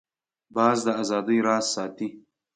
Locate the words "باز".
0.55-0.77